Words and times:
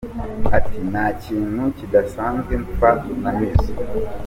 Ati 0.57 0.77
“Nta 0.91 1.05
kintu 1.23 1.63
kidasanzwe 1.77 2.53
mfa 2.65 2.91
na 3.21 3.31
Nizzo. 3.37 3.71